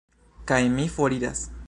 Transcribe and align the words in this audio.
Kaj 0.51 0.59
mi 0.77 0.87
foriras. 0.97 1.49